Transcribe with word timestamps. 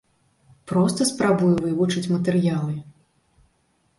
Проста 0.71 1.07
спрабую 1.09 1.51
вывучыць 1.67 2.11
матэрыялы. 2.15 2.75